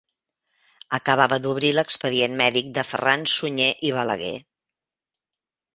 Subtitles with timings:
[0.97, 4.37] Acabava d'obrir l'expedient mèdic de Ferran Sunyer i Balaguer.